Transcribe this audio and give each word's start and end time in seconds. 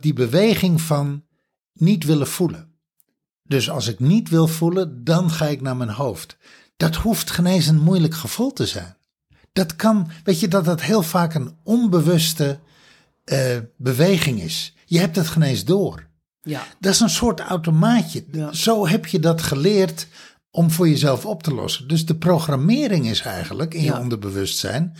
die 0.00 0.12
beweging 0.12 0.80
van 0.80 1.24
niet 1.72 2.04
willen 2.04 2.26
voelen. 2.26 2.72
Dus 3.42 3.70
als 3.70 3.88
ik 3.88 3.98
niet 3.98 4.28
wil 4.28 4.46
voelen, 4.46 5.04
dan 5.04 5.30
ga 5.30 5.46
ik 5.46 5.60
naar 5.60 5.76
mijn 5.76 5.90
hoofd. 5.90 6.36
Dat 6.76 6.96
hoeft 6.96 7.30
geen 7.30 7.46
eens 7.46 7.66
een 7.66 7.82
moeilijk 7.82 8.14
gevoel 8.14 8.52
te 8.52 8.66
zijn. 8.66 8.96
Dat 9.52 9.76
kan, 9.76 10.10
weet 10.24 10.40
je, 10.40 10.48
dat 10.48 10.64
dat 10.64 10.80
heel 10.80 11.02
vaak 11.02 11.34
een 11.34 11.56
onbewuste 11.62 12.58
uh, 13.24 13.56
beweging 13.76 14.40
is. 14.40 14.74
Je 14.84 14.98
hebt 14.98 15.16
het 15.16 15.28
geen 15.28 15.42
eens 15.42 15.64
door. 15.64 16.06
Ja. 16.42 16.66
Dat 16.80 16.92
is 16.92 17.00
een 17.00 17.10
soort 17.10 17.40
automaatje. 17.40 18.24
Ja. 18.32 18.52
Zo 18.52 18.86
heb 18.86 19.06
je 19.06 19.18
dat 19.18 19.42
geleerd 19.42 20.06
om 20.50 20.70
voor 20.70 20.88
jezelf 20.88 21.26
op 21.26 21.42
te 21.42 21.54
lossen. 21.54 21.88
Dus 21.88 22.06
de 22.06 22.16
programmering 22.16 23.08
is 23.08 23.20
eigenlijk 23.20 23.74
in 23.74 23.84
je 23.84 23.98
onderbewustzijn. 23.98 24.96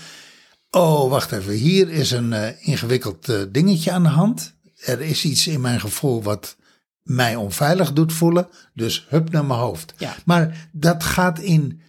Oh, 0.71 1.11
wacht 1.11 1.33
even. 1.33 1.53
Hier 1.53 1.91
is 1.91 2.11
een 2.11 2.33
eh, 2.33 2.67
ingewikkeld 2.67 3.29
eh, 3.29 3.41
dingetje 3.53 3.93
aan 3.93 4.03
de 4.03 4.09
hand. 4.09 4.55
Er 4.85 5.01
is 5.01 5.25
iets 5.25 5.47
in 5.47 5.61
mijn 5.61 5.81
gevoel 5.81 6.23
wat 6.23 6.57
mij 7.02 7.37
onveilig 7.37 7.93
doet 7.93 8.12
voelen. 8.12 8.48
Dus 8.75 9.07
hup 9.09 9.30
naar 9.30 9.45
mijn 9.45 9.61
hoofd. 9.61 9.95
Ja. 9.98 10.15
Maar 10.25 10.69
dat 10.73 11.05
gaat 11.05 11.39
in 11.39 11.80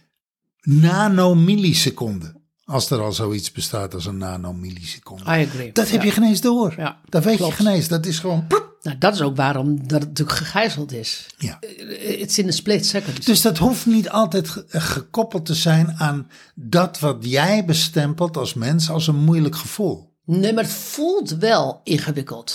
nanomilliseconden. 0.60 2.38
Als 2.64 2.90
er 2.90 3.00
al 3.00 3.12
zoiets 3.12 3.52
bestaat 3.52 3.94
als 3.94 4.06
een 4.06 4.16
nanomilliseconde. 4.18 5.22
I 5.24 5.46
agree. 5.46 5.72
Dat 5.72 5.90
heb 5.90 6.00
Ja. 6.00 6.06
je 6.06 6.12
geen 6.12 6.24
eens 6.24 6.40
door. 6.40 6.74
Ja, 6.76 7.00
dat 7.08 7.24
weet 7.24 7.36
klopt. 7.36 7.56
je 7.56 7.62
geen 7.64 7.72
eens. 7.74 7.88
Dat 7.88 8.06
is 8.06 8.18
gewoon... 8.18 8.46
Nou, 8.82 8.98
dat 8.98 9.14
is 9.14 9.20
ook 9.20 9.36
waarom 9.36 9.88
dat 9.88 9.98
het 10.00 10.08
natuurlijk 10.08 10.38
gegijzeld 10.38 10.92
is. 10.92 11.26
Ja. 11.38 11.58
It's 12.00 12.38
in 12.38 12.48
a 12.48 12.50
split 12.50 12.86
second. 12.86 13.26
Dus 13.26 13.40
dat 13.40 13.58
hoeft 13.58 13.86
niet 13.86 14.10
altijd 14.10 14.48
ge- 14.48 14.64
gekoppeld 14.68 15.46
te 15.46 15.54
zijn 15.54 15.92
aan 15.98 16.30
dat 16.54 16.98
wat 16.98 17.16
jij 17.20 17.64
bestempelt 17.64 18.36
als 18.36 18.54
mens 18.54 18.90
als 18.90 19.06
een 19.06 19.16
moeilijk 19.24 19.56
gevoel. 19.56 20.12
Nee, 20.24 20.52
maar 20.52 20.64
het 20.64 20.72
voelt 20.72 21.30
wel 21.30 21.80
ingewikkeld. 21.84 22.54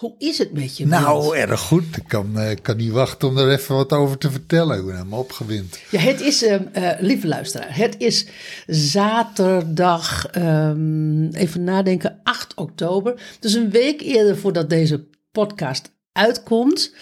Hoe 0.00 0.14
is 0.18 0.38
het 0.38 0.52
met 0.52 0.76
je? 0.76 0.86
Nou, 0.86 1.36
erg 1.36 1.60
goed. 1.60 1.96
Ik 1.96 2.04
kan, 2.06 2.38
eh, 2.38 2.56
kan 2.62 2.76
niet 2.76 2.90
wachten 2.90 3.28
om 3.28 3.38
er 3.38 3.52
even 3.52 3.74
wat 3.74 3.92
over 3.92 4.18
te 4.18 4.30
vertellen. 4.30 4.78
Ik 4.78 4.84
ben 4.84 4.94
helemaal 4.96 5.18
opgewind. 5.18 5.78
Ja, 5.90 5.98
het 5.98 6.20
is, 6.20 6.42
ehm, 6.42 6.64
eh, 6.72 7.00
lieve 7.00 7.26
luisteraar, 7.26 7.76
het 7.76 7.94
is 7.98 8.26
zaterdag, 8.66 10.26
ehm, 10.26 11.28
even 11.28 11.64
nadenken, 11.64 12.20
8 12.22 12.54
oktober. 12.54 13.36
Dus 13.40 13.54
een 13.54 13.70
week 13.70 14.00
eerder 14.00 14.36
voordat 14.38 14.70
deze 14.70 15.08
podcast 15.32 15.90
uitkomt. 16.12 16.94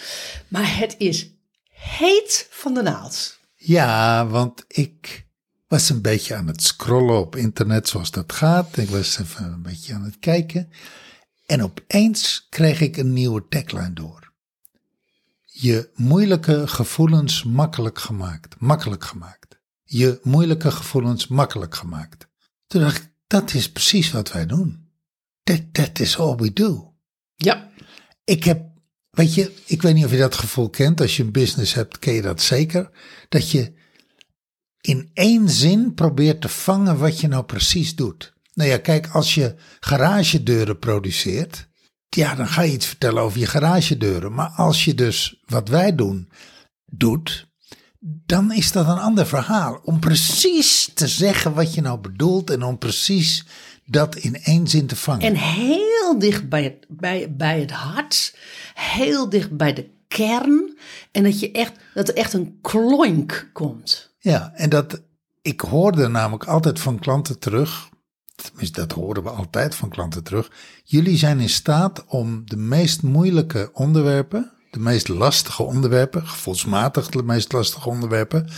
Maar 0.48 0.78
het 0.78 0.94
is 0.98 1.30
heet 1.70 2.46
van 2.50 2.74
de 2.74 2.83
naald. 2.83 3.38
Ja, 3.55 4.27
want 4.27 4.64
ik 4.68 5.27
was 5.68 5.88
een 5.88 6.02
beetje 6.02 6.34
aan 6.34 6.46
het 6.46 6.62
scrollen 6.62 7.20
op 7.20 7.36
internet 7.36 7.88
zoals 7.88 8.10
dat 8.10 8.33
gaat. 8.33 8.77
Ik 8.77 8.88
was 8.88 9.18
even 9.18 9.44
een 9.44 9.62
beetje 9.62 9.94
aan 9.94 10.05
het 10.05 10.18
kijken. 10.18 10.70
En 11.48 11.62
opeens 11.62 12.46
kreeg 12.50 12.80
ik 12.80 12.96
een 12.96 13.12
nieuwe 13.12 13.46
tagline 13.48 13.92
door. 13.92 14.32
Je 15.44 15.90
moeilijke 15.94 16.66
gevoelens 16.66 17.42
makkelijk 17.44 17.98
gemaakt. 17.98 18.60
Makkelijk 18.60 19.05
gemaakt. 19.05 19.58
Je 19.84 20.20
moeilijke 20.22 20.70
gevoelens 20.70 21.27
makkelijk 21.27 21.74
gemaakt. 21.74 22.28
Toen 22.66 22.80
dacht 22.80 22.96
ik, 22.96 23.12
dat 23.27 23.55
is 23.55 23.73
precies 23.73 24.11
wat 24.11 24.33
wij 24.33 24.46
doen. 24.46 24.90
That, 25.42 25.62
that 25.73 25.98
is 25.98 26.18
all 26.18 26.34
we 26.34 26.52
do. 26.52 26.95
Ja, 27.34 27.70
Ik 28.24 28.44
heb, 28.44 28.67
weet 29.11 29.34
je, 29.34 29.55
ik 29.67 29.83
weet 29.83 29.94
niet 29.94 30.05
of 30.05 30.11
je 30.11 30.18
dat 30.18 30.34
gevoel 30.34 30.70
kent. 30.70 31.00
Als 31.00 31.17
je 31.17 31.23
een 31.23 31.33
business 31.33 31.74
hebt, 31.74 31.98
ken 31.98 32.14
je 32.14 32.23
dat 32.23 32.42
zeker. 32.42 32.90
Dat 33.28 33.50
je 33.50 33.73
in 34.80 35.11
één 35.14 35.48
zin 35.48 35.94
probeert 35.94 36.40
te 36.40 36.48
vangen 36.48 36.98
wat 36.98 37.20
je 37.20 37.28
nou 37.28 37.44
precies 37.44 37.94
doet. 37.94 38.36
Nou 38.58 38.70
ja, 38.70 38.79
kijk, 38.79 39.08
als 39.13 39.35
je 39.35 39.55
garagedeuren 39.80 40.79
produceert, 40.79 41.69
ja, 42.08 42.35
dan 42.35 42.48
ga 42.48 42.63
je 42.63 42.73
iets 42.73 42.86
vertellen 42.86 43.23
over 43.23 43.39
je 43.39 43.46
garagedeuren. 43.46 44.35
Maar 44.35 44.48
als 44.48 44.85
je 44.85 44.95
dus 44.95 45.42
wat 45.46 45.69
wij 45.69 45.95
doen, 45.95 46.29
doet, 46.85 47.48
dan 48.01 48.52
is 48.52 48.73
dat 48.73 48.89
een 48.89 48.98
ander 48.98 49.27
verhaal. 49.27 49.80
Om 49.85 50.01
precies 50.01 50.91
te 50.95 51.08
zeggen 51.08 51.55
wat 51.55 51.74
je 51.74 51.80
nou 51.80 51.98
bedoelt 51.98 52.51
en 52.51 52.63
om 52.63 52.79
precies 52.79 53.47
dat 53.85 54.17
in 54.17 54.42
één 54.42 54.68
zin 54.68 54.86
te 54.86 54.97
vangen. 54.97 55.27
en 55.27 55.35
heel 55.35 56.18
dicht 56.18 56.48
bij 56.48 56.63
het, 56.63 56.86
bij, 56.89 57.35
bij 57.35 57.61
het 57.61 57.70
hart, 57.70 58.36
heel 58.74 59.29
dicht 59.29 59.57
bij 59.57 59.73
de 59.73 59.91
kern. 60.08 60.79
En 61.13 61.23
dat, 61.23 61.41
je 61.41 61.52
echt, 61.52 61.73
dat 61.95 62.08
er 62.08 62.14
echt 62.14 62.33
een 62.33 62.58
kloink 62.63 63.51
komt. 63.52 64.14
Ja, 64.18 64.52
en 64.55 64.70
dat 64.70 65.02
ik 65.42 65.61
hoorde 65.61 66.08
namelijk 66.08 66.45
altijd 66.45 66.80
van 66.80 66.98
klanten 66.98 67.39
terug. 67.39 67.89
Tenminste, 68.42 68.80
dat 68.80 68.92
horen 68.92 69.22
we 69.22 69.30
altijd 69.30 69.74
van 69.74 69.88
klanten 69.88 70.22
terug. 70.22 70.50
Jullie 70.84 71.16
zijn 71.16 71.40
in 71.40 71.48
staat 71.48 72.04
om 72.06 72.42
de 72.44 72.56
meest 72.56 73.02
moeilijke 73.02 73.70
onderwerpen, 73.72 74.52
de 74.70 74.78
meest 74.78 75.08
lastige 75.08 75.62
onderwerpen, 75.62 76.26
gevoelsmatig 76.26 77.08
de 77.08 77.22
meest 77.22 77.52
lastige 77.52 77.88
onderwerpen, 77.88 78.48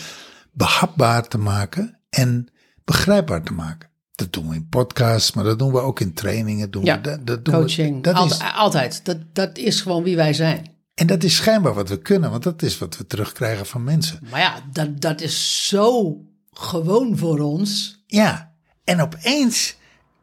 behapbaar 0.52 1.28
te 1.28 1.38
maken 1.38 1.98
en 2.10 2.48
begrijpbaar 2.84 3.42
te 3.42 3.52
maken. 3.52 3.88
Dat 4.14 4.32
doen 4.32 4.48
we 4.48 4.54
in 4.54 4.68
podcasts, 4.68 5.32
maar 5.32 5.44
dat 5.44 5.58
doen 5.58 5.72
we 5.72 5.80
ook 5.80 6.00
in 6.00 6.14
trainingen. 6.14 6.70
Doen 6.70 6.84
Ja, 6.84 6.94
we, 6.96 7.00
dat, 7.02 7.26
dat 7.26 7.44
doen 7.44 7.54
we- 7.54 7.60
Coaching, 7.60 8.02
dat 8.02 8.14
Alt- 8.14 8.30
is, 8.30 8.38
altijd. 8.54 9.04
Dat, 9.04 9.18
dat 9.32 9.58
is 9.58 9.80
gewoon 9.80 10.02
wie 10.02 10.16
wij 10.16 10.32
zijn. 10.32 10.70
en 10.94 11.06
dat 11.06 11.22
is 11.22 11.36
schijnbaar 11.36 11.74
wat 11.74 11.88
we 11.88 11.98
kunnen, 11.98 12.30
want 12.30 12.42
dat 12.42 12.62
is 12.62 12.78
wat 12.78 12.96
we 12.96 13.06
terugkrijgen 13.06 13.66
van 13.66 13.84
mensen. 13.84 14.18
Maar 14.30 14.40
ja, 14.40 14.60
dat, 14.72 15.00
dat 15.00 15.20
is 15.20 15.66
zo 15.68 16.16
gewoon 16.52 17.16
voor 17.18 17.38
ons. 17.38 18.02
Ja, 18.06 18.49
en 18.90 19.00
opeens 19.00 19.76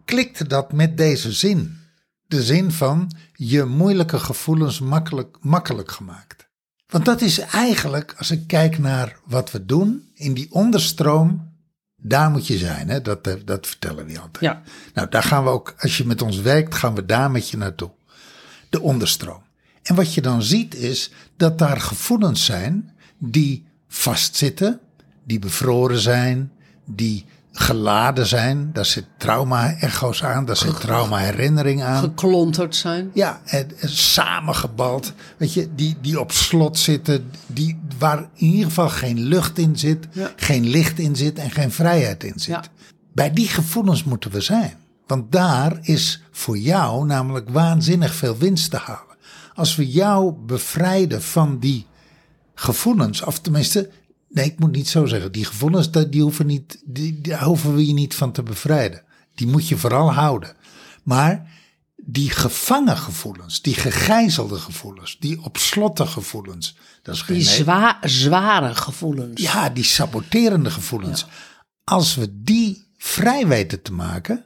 klikte 0.06 0.48
dat 0.48 0.72
met 0.72 0.98
deze 0.98 1.32
zin. 1.32 1.78
De 2.26 2.44
zin 2.44 2.72
van 2.72 3.12
je 3.34 3.64
moeilijke 3.64 4.20
gevoelens 4.20 4.80
makkelijk, 4.80 5.38
makkelijk 5.42 5.92
gemaakt. 5.92 6.48
Want 6.88 7.06
dat 7.06 7.22
is 7.22 7.40
eigenlijk, 7.40 8.16
als 8.18 8.32
ik 8.32 8.48
kijk 8.48 8.78
naar 8.78 9.20
wat 9.26 9.52
we 9.52 9.66
doen, 9.66 10.10
in 10.14 10.34
die 10.34 10.48
onderstroom, 10.52 11.56
daar 11.96 12.30
moet 12.30 12.48
je 12.48 12.58
zijn. 12.58 12.90
Hè? 12.90 13.02
Dat, 13.02 13.28
eh, 13.28 13.34
dat 13.46 13.68
vertellen 13.68 14.06
we 14.06 14.20
altijd. 14.20 14.44
Ja. 14.44 14.62
Nou, 14.94 15.10
daar 15.10 15.24
gaan 15.24 15.44
we 15.44 15.50
ook, 15.50 15.76
als 15.78 15.98
je 15.98 16.06
met 16.06 16.22
ons 16.22 16.42
werkt, 16.42 16.76
gaan 16.76 16.96
we 16.96 17.06
daar 17.06 17.32
met 17.32 17.50
je 17.50 17.58
naartoe. 17.58 17.92
De 18.70 18.82
onderstroom. 18.82 19.42
En 19.84 19.96
wat 19.96 20.14
je 20.14 20.22
dan 20.22 20.44
ziet 20.44 20.76
is 20.76 21.12
dat 21.38 21.58
daar 21.58 21.82
gevoelens 21.82 22.46
zijn 22.46 22.96
die 23.18 23.66
vastzitten, 23.88 24.80
die 25.24 25.40
bevroren 25.40 26.00
zijn, 26.00 26.52
die 26.86 27.26
geladen 27.60 28.28
zijn. 28.28 28.70
Daar 28.74 28.86
zit 28.86 29.06
trauma-echo's 29.18 30.24
aan, 30.24 30.46
daar 30.46 30.58
zit 30.58 30.80
trauma-herinnering 30.80 31.84
aan. 31.84 32.00
Geklonterd 32.00 32.76
zijn. 32.76 33.12
Ja, 33.14 33.42
en, 33.46 33.72
en 33.80 33.90
samengebald. 33.90 35.14
Weet 35.38 35.54
je, 35.54 35.70
die, 35.76 35.98
die 36.02 36.20
op 36.20 36.32
slot 36.32 36.78
zitten. 36.78 37.32
Die, 37.48 37.80
waar 38.00 38.20
in 38.20 38.48
ieder 38.48 38.66
geval 38.66 38.90
geen 38.90 39.20
lucht 39.20 39.58
in 39.58 39.78
zit. 39.78 40.08
Ja. 40.12 40.32
Geen 40.36 40.68
licht 40.68 41.00
in 41.00 41.16
zit 41.16 41.38
en 41.38 41.52
geen 41.52 41.72
vrijheid 41.72 42.24
in 42.24 42.40
zit. 42.40 42.48
Ja. 42.48 42.64
Bij 43.14 43.34
die 43.34 43.48
gevoelens 43.48 44.04
moeten 44.04 44.32
we 44.32 44.42
zijn. 44.42 44.74
Want 45.08 45.32
daar 45.32 45.78
is 45.82 46.22
voor 46.32 46.58
jou 46.58 47.06
namelijk 47.06 47.50
waanzinnig 47.50 48.14
veel 48.14 48.38
winst 48.38 48.72
te 48.72 48.78
halen. 48.78 49.16
Als 49.54 49.76
we 49.76 49.88
jou 49.88 50.34
bevrijden 50.46 51.22
van 51.22 51.60
die 51.60 51.86
gevoelens, 52.56 53.24
of 53.24 53.40
tenminste, 53.40 53.90
nee, 54.30 54.46
ik 54.46 54.60
moet 54.60 54.72
niet 54.72 54.88
zo 54.88 55.06
zeggen. 55.06 55.32
Die 55.32 55.46
gevoelens, 55.46 55.92
die, 55.92 56.10
die 56.10 56.22
hoeven, 56.22 56.46
niet, 56.46 56.82
die, 56.86 57.22
daar 57.22 57.44
hoeven 57.44 57.76
we 57.76 57.88
je 57.88 57.94
niet 57.94 58.16
van 58.16 58.32
te 58.32 58.44
bevrijden. 58.44 59.04
Die 59.36 59.48
moet 59.48 59.68
je 59.68 59.78
vooral 59.78 60.14
houden. 60.14 60.56
Maar 61.04 61.52
die 61.96 62.30
gevangen 62.30 62.98
gevoelens, 62.98 63.62
die 63.62 63.74
gegijzelde 63.74 64.60
gevoelens, 64.60 65.18
die 65.20 65.44
op 65.44 65.58
slotte 65.58 66.06
gevoelens, 66.06 66.76
dat 67.02 67.16
is 67.16 67.22
geen 67.22 67.38
Die 67.38 67.46
zwa 67.46 67.98
zware 68.02 68.76
gevoelens. 68.76 69.42
ja, 69.42 69.70
die 69.70 69.84
saboterende 69.84 70.72
gevoelens. 70.72 71.26
Als 71.84 72.16
we 72.16 72.42
die 72.44 72.88
vrij 72.98 73.48
weten 73.48 73.82
te 73.82 73.94
maken, 73.94 74.46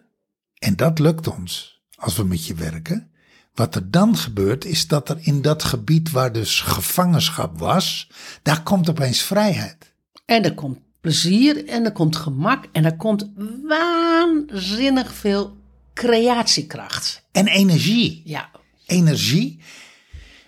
en 0.53 0.75
dat 0.75 0.99
lukt 0.99 1.27
ons 1.27 1.81
als 1.95 2.15
we 2.15 2.23
met 2.23 2.45
je 2.45 2.53
werken, 2.53 3.10
wat 3.53 3.75
er 3.75 3.92
dan 3.92 4.18
gebeurt 4.18 4.65
is 4.65 4.88
dat 4.88 5.09
er 5.09 5.18
in 5.21 5.42
dat 5.42 5.63
gebied 5.63 6.12
waar 6.12 6.31
dus 6.31 6.62
gevangenschap 6.62 7.59
was, 7.59 8.09
daar 8.42 8.63
komt 8.63 8.89
opeens 8.89 9.21
vrijheid. 9.21 9.94
En 10.25 10.44
er 10.44 10.53
komt 10.53 10.77
plezier 11.01 11.65
en 11.65 11.86
er 11.86 11.92
komt 11.92 12.15
gemak 12.15 12.65
en 12.71 12.86
er 12.86 12.95
komt 12.95 13.30
waanzinnig 13.68 15.13
veel 15.13 15.57
creatiekracht. 15.94 17.24
En 17.31 17.48
energie. 17.48 18.21
Ja, 18.25 18.50
Energie. 18.86 19.59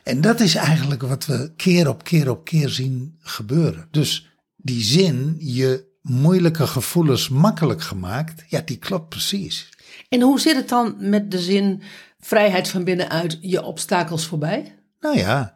En 0.03 0.21
dat 0.21 0.39
is 0.39 0.55
eigenlijk 0.55 1.01
wat 1.01 1.25
we 1.25 1.51
keer 1.55 1.89
op 1.89 2.03
keer 2.03 2.29
op 2.29 2.43
keer 2.43 2.69
zien 2.69 3.17
gebeuren. 3.19 3.87
Dus 3.91 4.37
die 4.55 4.83
zin, 4.83 5.35
je 5.39 5.85
moeilijke 6.01 6.67
gevoelens 6.67 7.29
makkelijk 7.29 7.81
gemaakt, 7.81 8.43
ja, 8.49 8.61
die 8.65 8.77
klopt 8.77 9.09
precies. 9.09 9.69
En 10.09 10.21
hoe 10.21 10.39
zit 10.39 10.55
het 10.55 10.69
dan 10.69 10.95
met 10.99 11.31
de 11.31 11.39
zin 11.39 11.81
vrijheid 12.23 12.69
van 12.69 12.83
binnenuit, 12.83 13.37
je 13.41 13.63
obstakels 13.63 14.25
voorbij? 14.25 14.79
Nou 14.99 15.17
ja, 15.17 15.55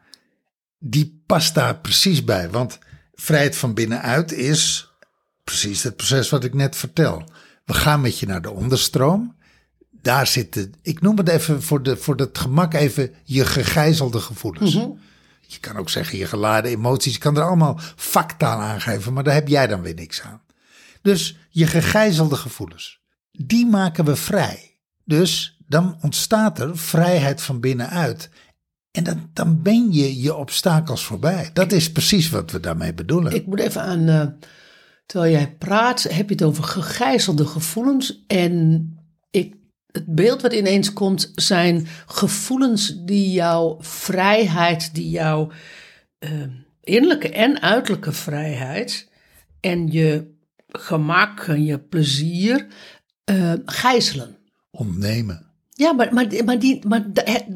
die 0.80 1.24
past 1.26 1.56
daar 1.56 1.80
precies 1.80 2.24
bij. 2.24 2.50
Want 2.50 2.80
vrijheid 3.14 3.56
van 3.56 3.74
binnenuit 3.74 4.32
is 4.32 4.92
precies 5.44 5.84
het 5.84 5.96
proces 5.96 6.30
wat 6.30 6.44
ik 6.44 6.54
net 6.54 6.76
vertel. 6.76 7.24
We 7.66 7.74
gaan 7.74 8.02
met 8.02 8.20
je 8.20 8.26
naar 8.26 8.42
de 8.42 8.52
onderstroom. 8.52 9.36
Daar 10.02 10.28
zitten, 10.28 10.74
ik 10.82 11.02
noem 11.02 11.18
het 11.18 11.28
even 11.28 11.64
voor, 11.64 11.84
de, 11.84 11.98
voor 11.98 12.16
het 12.16 12.38
gemak 12.38 12.74
even 12.74 13.14
je 13.24 13.46
gegijzelde 13.46 14.20
gevoelens. 14.20 14.74
Je 15.42 15.60
kan 15.60 15.78
ook 15.78 15.90
zeggen 15.90 16.18
je 16.18 16.26
geladen 16.26 16.72
emoties. 16.72 17.14
Je 17.14 17.20
kan 17.20 17.38
er 17.38 17.44
allemaal 17.44 17.80
factaal 17.96 18.60
aangeven, 18.60 19.14
maar 19.14 19.24
daar 19.24 19.34
heb 19.34 19.48
jij 19.48 19.68
dan 19.68 19.82
weer 19.82 19.94
niks 19.94 20.22
aan. 20.22 20.42
Dus 21.02 21.38
je 21.50 21.68
gegijzelde 21.68 22.36
gevoelens, 22.36 23.02
die 23.32 23.66
maken 23.66 24.06
we 24.06 24.16
vrij. 24.16 24.80
Dus 25.04 25.57
dan 25.68 25.98
ontstaat 26.02 26.60
er 26.60 26.78
vrijheid 26.78 27.42
van 27.42 27.60
binnenuit. 27.60 28.30
En 28.92 29.04
dan, 29.04 29.30
dan 29.34 29.62
ben 29.62 29.92
je 29.92 30.22
je 30.22 30.36
obstakels 30.36 31.06
voorbij. 31.06 31.50
Dat 31.54 31.72
is 31.72 31.92
precies 31.92 32.30
wat 32.30 32.52
we 32.52 32.60
daarmee 32.60 32.94
bedoelen. 32.94 33.36
Ik 33.36 33.46
moet 33.46 33.60
even 33.60 33.82
aan, 33.82 34.08
eh, 34.08 34.28
terwijl 35.06 35.32
jij 35.32 35.56
praat, 35.56 36.04
heb 36.04 36.28
je 36.28 36.36
het 36.36 36.44
over 36.44 36.64
gegijzelde 36.64 37.46
gevoelens. 37.46 38.24
En 38.28 38.92
ik, 39.32 39.56
het 39.92 40.16
beeld 40.16 40.42
wat 40.42 40.54
ineens 40.54 40.94
komt 40.94 41.32
zijn 41.36 41.88
gevoelens 42.06 43.06
die 43.06 43.32
jouw 43.32 43.78
vrijheid, 43.80 44.96
die 44.96 45.10
jouw 45.10 45.52
eh, 46.20 46.32
innerlijke 46.82 47.30
en 47.30 47.62
uiterlijke 47.62 48.12
vrijheid 48.12 49.10
en 49.60 49.92
je 49.92 50.36
gemak 50.68 51.40
en 51.40 51.66
je 51.66 51.80
plezier 51.80 52.68
eh, 53.24 53.54
gijzelen. 53.66 54.38
Ontnemen. 54.72 55.47
Ja, 55.78 55.94
maar, 55.94 56.14
maar, 56.14 56.28
maar, 56.46 56.60
die, 56.60 56.88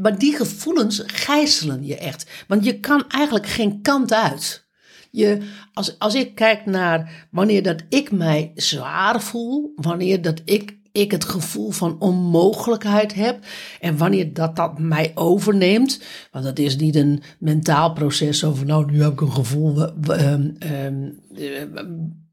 maar, 0.02 0.18
die 0.18 0.36
gevoelens 0.36 1.04
gijzelen 1.06 1.86
je 1.86 1.98
echt. 1.98 2.46
Want 2.48 2.66
je 2.66 2.80
kan 2.80 3.04
eigenlijk 3.08 3.48
geen 3.48 3.82
kant 3.82 4.14
uit. 4.14 4.66
Je, 5.12 5.38
als, 5.74 6.00
als 6.00 6.16
ik 6.16 6.36
kijk 6.36 6.66
naar 6.66 7.28
wanneer 7.32 7.64
dat 7.64 7.84
ik 7.90 8.12
mij 8.12 8.52
zwaar 8.56 9.22
voel, 9.22 9.74
wanneer 9.76 10.22
dat 10.22 10.42
ik, 10.46 10.78
ik 10.92 11.12
het 11.12 11.26
gevoel 11.26 11.72
van 11.72 12.00
onmogelijkheid 12.00 13.14
heb 13.14 13.46
en 13.80 13.98
wanneer 13.98 14.34
dat, 14.34 14.56
dat 14.56 14.80
mij 14.80 15.12
overneemt, 15.16 16.02
want 16.32 16.46
dat 16.46 16.60
is 16.60 16.76
niet 16.78 16.96
een 16.96 17.22
mentaal 17.40 17.94
proces 17.94 18.44
over 18.44 18.66
nou 18.66 18.92
nu 18.92 19.02
heb 19.02 19.12
ik 19.12 19.22
een 19.22 19.32
gevoel 19.32 19.86
eh, 19.86 20.32
ehm, 20.32 20.50
ehm, 20.60 21.10
eh, 21.36 21.84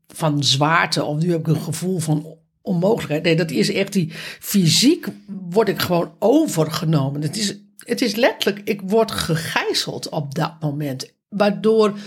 van 0.07 0.43
zwaarte 0.43 1.05
of 1.05 1.19
nu 1.19 1.31
heb 1.31 1.41
ik 1.41 1.47
een 1.47 1.63
gevoel 1.63 1.99
van 1.99 2.38
onmogelijkheid. 2.69 3.23
Nee, 3.23 3.37
dat 3.37 3.51
is 3.51 3.73
echt 3.73 3.93
die 3.93 4.13
fysiek 4.41 5.07
word 5.51 5.69
ik 5.69 5.81
gewoon 5.81 6.13
overgenomen. 6.19 7.23
Het 7.23 7.37
is, 7.37 7.59
het 7.77 8.01
is 8.01 8.15
letterlijk, 8.15 8.69
ik 8.69 8.81
word 8.85 9.11
gegijzeld 9.11 10.09
op 10.09 10.35
dat 10.35 10.61
moment. 10.61 11.15
Waardoor 11.29 11.99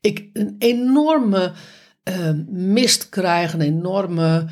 ik 0.00 0.28
een 0.32 0.54
enorme 0.58 1.52
eh, 2.02 2.30
mist 2.48 3.08
krijg, 3.08 3.52
een 3.52 3.60
enorme, 3.60 4.46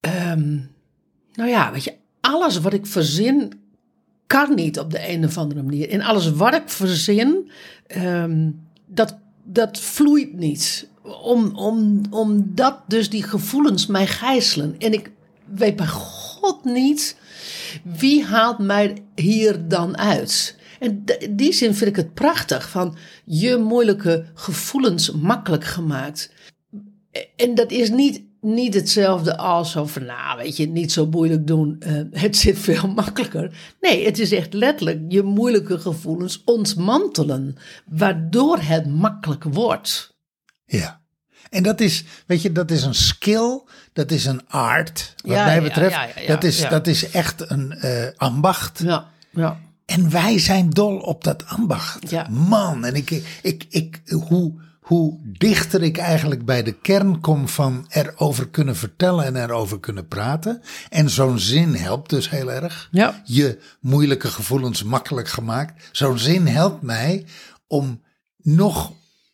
ehm, 0.00 0.58
nou 1.32 1.50
ja, 1.50 1.72
weet 1.72 1.84
je, 1.84 1.94
alles 2.20 2.60
wat 2.60 2.72
ik 2.72 2.86
verzin 2.86 3.52
kan 4.26 4.54
niet 4.54 4.78
op 4.78 4.90
de 4.90 5.08
een 5.08 5.24
of 5.24 5.38
andere 5.38 5.62
manier. 5.62 5.90
En 5.90 6.00
alles 6.00 6.32
wat 6.32 6.54
ik 6.54 6.68
verzin, 6.68 7.50
ehm, 7.86 8.50
dat, 8.86 9.18
dat 9.44 9.80
vloeit 9.80 10.32
niet. 10.32 10.88
Om, 11.22 11.56
om, 11.56 12.00
omdat 12.10 12.82
dus 12.86 13.10
die 13.10 13.22
gevoelens 13.22 13.86
mij 13.86 14.06
gijzelen. 14.06 14.74
En 14.78 14.92
ik 14.92 15.10
weet 15.44 15.76
bij 15.76 15.86
God 15.86 16.64
niet, 16.64 17.16
wie 17.82 18.24
haalt 18.24 18.58
mij 18.58 18.96
hier 19.14 19.68
dan 19.68 19.96
uit? 19.98 20.58
En 20.80 21.02
in 21.18 21.36
die 21.36 21.52
zin 21.52 21.74
vind 21.74 21.90
ik 21.90 21.96
het 21.96 22.14
prachtig, 22.14 22.70
van 22.70 22.96
je 23.24 23.56
moeilijke 23.56 24.24
gevoelens 24.34 25.10
makkelijk 25.10 25.64
gemaakt. 25.64 26.32
En 27.36 27.54
dat 27.54 27.70
is 27.70 27.90
niet, 27.90 28.22
niet 28.40 28.74
hetzelfde 28.74 29.36
als 29.36 29.70
zo 29.70 29.86
van, 29.86 30.04
nou 30.04 30.36
weet 30.36 30.56
je, 30.56 30.68
niet 30.68 30.92
zo 30.92 31.06
moeilijk 31.06 31.46
doen, 31.46 31.76
eh, 31.80 31.94
het 32.22 32.36
zit 32.36 32.58
veel 32.58 32.88
makkelijker. 32.88 33.74
Nee, 33.80 34.04
het 34.04 34.18
is 34.18 34.32
echt 34.32 34.52
letterlijk 34.52 35.00
je 35.08 35.22
moeilijke 35.22 35.78
gevoelens 35.78 36.42
ontmantelen, 36.44 37.56
waardoor 37.86 38.58
het 38.58 38.86
makkelijk 38.86 39.44
wordt. 39.44 40.14
Ja. 40.66 41.00
En 41.50 41.62
dat 41.62 41.80
is, 41.80 42.04
weet 42.26 42.42
je, 42.42 42.52
dat 42.52 42.70
is 42.70 42.82
een 42.82 42.94
skill, 42.94 43.62
dat 43.92 44.10
is 44.10 44.24
een 44.24 44.48
art. 44.48 45.14
Wat 45.22 45.32
Ja, 45.32 45.44
mij 45.44 45.62
betreft, 45.62 45.94
ja, 45.94 46.02
ja, 46.02 46.20
ja, 46.20 46.26
dat, 46.26 46.44
is, 46.44 46.68
dat 46.68 46.86
is 46.86 47.10
echt 47.10 47.50
een 47.50 47.72
eh, 47.72 48.06
ambacht. 48.16 48.80
Ja, 48.84 49.10
ja. 49.30 49.58
En 49.86 50.10
wij 50.10 50.38
zijn 50.38 50.70
dol 50.70 50.98
op 50.98 51.24
dat 51.24 51.46
ambacht. 51.46 52.10
Ja. 52.10 52.28
Man, 52.28 52.84
en 52.84 52.94
ik, 52.94 53.10
ik, 53.42 53.66
ik, 53.68 54.02
hoe, 54.28 54.52
hoe 54.90 55.18
dichter 55.22 55.82
ik 55.82 55.96
eigenlijk 55.96 56.44
bij 56.44 56.62
de 56.62 56.72
kern 56.72 57.20
kom 57.20 57.48
van 57.48 57.84
erover 57.88 58.48
kunnen 58.48 58.76
vertellen 58.76 59.24
en 59.24 59.36
erover 59.36 59.80
kunnen 59.80 60.06
praten. 60.06 60.62
En 60.88 61.10
zo'n 61.10 61.38
zin 61.38 61.74
helpt 61.74 62.10
dus 62.10 62.30
heel 62.30 62.52
erg. 62.52 62.88
Ja. 62.90 63.22
Je 63.24 63.58
moeilijke 63.80 64.28
gevoelens 64.28 64.82
makkelijk 64.82 65.28
gemaakt. 65.28 65.88
Zo'n 65.92 66.18
zin 66.18 66.46
helpt 66.46 66.82
mij 66.82 67.24
om 67.66 68.02
nog 68.36 68.92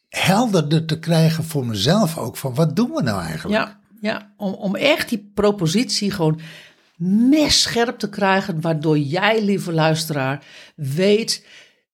helderder 0.09 0.85
te 0.85 0.99
krijgen 0.99 1.45
voor 1.45 1.67
mezelf 1.67 2.19
ook 2.19 2.37
van 2.37 2.55
wat 2.55 2.77
doen 2.77 2.91
we 2.91 3.03
nou 3.03 3.23
eigenlijk? 3.23 3.61
Ja, 3.61 3.81
ja. 4.01 4.33
Om, 4.37 4.53
om 4.53 4.75
echt 4.75 5.09
die 5.09 5.31
propositie 5.35 6.11
gewoon 6.11 6.41
messcherp 7.31 7.99
te 7.99 8.09
krijgen, 8.09 8.61
waardoor 8.61 8.99
jij, 8.99 9.45
lieve 9.45 9.73
luisteraar, 9.73 10.45
weet, 10.75 11.47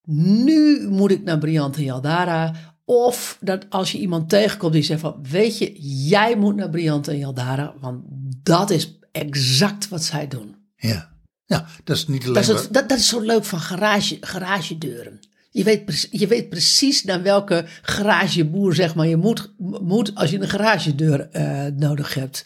nu 0.04 0.88
moet 0.88 1.10
ik 1.10 1.22
naar 1.22 1.38
Briante 1.38 1.84
Yaldara. 1.84 2.70
Of 2.92 3.38
dat 3.40 3.66
als 3.70 3.92
je 3.92 3.98
iemand 3.98 4.28
tegenkomt 4.28 4.72
die 4.72 4.82
zegt 4.82 5.00
van, 5.00 5.16
weet 5.30 5.58
je, 5.58 5.72
jij 6.08 6.36
moet 6.36 6.56
naar 6.56 6.70
Briante 6.70 7.18
Yaldara, 7.18 7.74
want 7.80 8.02
dat 8.42 8.70
is 8.70 8.98
exact 9.12 9.88
wat 9.88 10.02
zij 10.04 10.28
doen. 10.28 10.56
Ja. 10.76 11.10
Ja, 11.46 11.66
dat 11.84 11.96
is 11.96 12.06
niet 12.06 12.22
alleen 12.22 12.34
Dat 12.34 12.42
is, 12.42 12.48
het, 12.48 12.72
dat, 12.72 12.88
dat 12.88 12.98
is 12.98 13.08
zo 13.08 13.20
leuk 13.20 13.44
van 13.44 13.60
garage, 13.60 14.16
garagedeuren. 14.20 15.20
Je 15.50 15.64
weet, 15.64 16.08
je 16.10 16.26
weet 16.26 16.48
precies 16.48 17.04
naar 17.04 17.22
welke 17.22 17.64
garageboer 17.82 18.74
zeg 18.74 18.94
maar, 18.94 19.06
je 19.06 19.16
moet, 19.16 19.52
moet 19.58 20.14
als 20.14 20.30
je 20.30 20.40
een 20.40 20.48
garagedeur 20.48 21.28
eh, 21.30 21.64
nodig 21.76 22.14
hebt. 22.14 22.44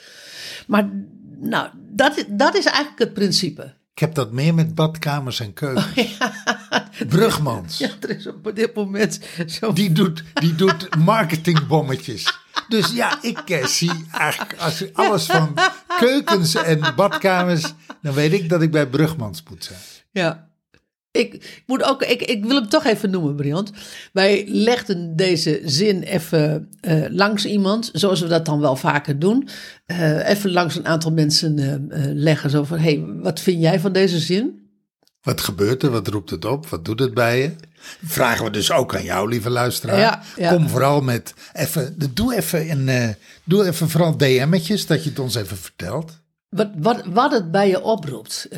Maar 0.66 0.90
nou, 1.40 1.68
dat, 1.92 2.16
is- 2.16 2.24
dat 2.28 2.56
is 2.56 2.64
eigenlijk 2.64 2.98
het 2.98 3.14
principe. 3.14 3.74
Ik 3.96 4.02
heb 4.02 4.14
dat 4.14 4.32
meer 4.32 4.54
met 4.54 4.74
badkamers 4.74 5.40
en 5.40 5.52
keukens. 5.52 6.18
Brugmans. 7.08 7.78
Ja, 7.78 7.88
er 8.00 8.10
is 8.10 8.26
op 8.26 8.52
dit 8.54 8.74
moment 8.74 9.20
zo. 9.46 9.72
Die 9.72 9.92
doet, 9.92 10.24
die 10.34 10.54
doet 10.54 10.96
marketingbommetjes. 10.96 12.38
Dus 12.68 12.92
ja, 12.92 13.22
ik 13.22 13.50
eh, 13.50 13.64
zie 13.64 14.06
eigenlijk 14.12 14.56
als 14.58 14.78
je 14.78 14.90
alles 14.92 15.26
van 15.26 15.54
keukens 15.98 16.54
en 16.54 16.94
badkamers, 16.96 17.72
dan 18.02 18.14
weet 18.14 18.32
ik 18.32 18.48
dat 18.48 18.62
ik 18.62 18.70
bij 18.70 18.86
Brugmans 18.86 19.42
moet 19.48 19.64
zijn. 19.64 19.80
Ja. 20.10 20.45
Ik, 21.16 21.34
ik 21.34 21.62
moet 21.66 21.82
ook, 21.82 22.02
ik, 22.02 22.22
ik 22.22 22.44
wil 22.44 22.54
hem 22.54 22.68
toch 22.68 22.84
even 22.84 23.10
noemen, 23.10 23.36
Briant. 23.36 23.70
Wij 24.12 24.44
legden 24.48 25.16
deze 25.16 25.60
zin 25.64 26.02
even 26.02 26.68
eh, 26.80 27.04
langs 27.08 27.44
iemand, 27.46 27.90
zoals 27.92 28.20
we 28.20 28.26
dat 28.26 28.44
dan 28.46 28.60
wel 28.60 28.76
vaker 28.76 29.18
doen. 29.18 29.48
Eh, 29.86 30.28
even 30.28 30.50
langs 30.50 30.76
een 30.76 30.86
aantal 30.86 31.12
mensen 31.12 31.58
eh, 31.58 32.00
leggen. 32.14 32.50
Zo 32.50 32.64
van: 32.64 32.78
hey, 32.78 33.04
wat 33.22 33.40
vind 33.40 33.60
jij 33.60 33.80
van 33.80 33.92
deze 33.92 34.18
zin? 34.18 34.64
Wat 35.22 35.40
gebeurt 35.40 35.82
er? 35.82 35.90
Wat 35.90 36.08
roept 36.08 36.30
het 36.30 36.44
op? 36.44 36.66
Wat 36.66 36.84
doet 36.84 37.00
het 37.00 37.14
bij 37.14 37.40
je? 37.40 37.50
Vragen 38.04 38.44
we 38.44 38.50
dus 38.50 38.72
ook 38.72 38.94
aan 38.94 39.04
jou, 39.04 39.28
lieve 39.28 39.50
luisteraar. 39.50 39.98
Ja, 39.98 40.22
ja. 40.36 40.52
Kom 40.52 40.68
vooral 40.68 41.00
met 41.00 41.34
even, 41.52 41.96
doe 42.14 42.36
even, 42.36 42.70
een, 42.70 43.14
doe 43.44 43.66
even 43.66 43.88
vooral 43.88 44.16
DM'tjes, 44.16 44.86
dat 44.86 45.02
je 45.02 45.08
het 45.08 45.18
ons 45.18 45.34
even 45.34 45.56
vertelt. 45.56 46.20
Wat, 46.48 46.70
wat, 46.76 47.02
wat 47.06 47.32
het 47.32 47.50
bij 47.50 47.68
je 47.68 47.82
oproept, 47.82 48.48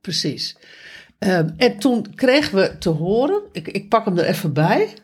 precies. 0.00 0.56
Eh, 1.22 1.38
en 1.56 1.78
toen 1.78 2.14
kregen 2.14 2.58
we 2.58 2.78
te 2.78 2.88
horen, 2.88 3.42
ik, 3.52 3.68
ik 3.68 3.88
pak 3.88 4.04
hem 4.04 4.18
er 4.18 4.24
even 4.24 4.52
bij. 4.52 4.94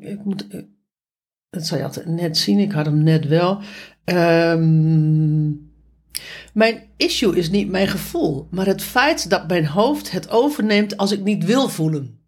Ik, 0.00 0.24
moet, 0.24 0.54
ik- 0.54 0.66
dat 1.50 1.66
zal 1.66 1.78
je 1.78 1.84
altijd 1.84 2.06
net 2.06 2.36
zien, 2.38 2.58
ik 2.58 2.72
had 2.72 2.86
hem 2.86 3.02
net 3.02 3.26
wel. 3.26 3.60
Ehm, 4.04 5.46
mijn 6.52 6.82
issue 6.96 7.36
is 7.36 7.50
niet 7.50 7.68
mijn 7.68 7.88
gevoel, 7.88 8.48
maar 8.50 8.66
het 8.66 8.82
feit 8.82 9.30
dat 9.30 9.48
mijn 9.48 9.66
hoofd 9.66 10.10
het 10.10 10.30
overneemt 10.30 10.96
als 10.96 11.12
ik 11.12 11.22
niet 11.22 11.44
wil 11.44 11.68
voelen. 11.68 12.18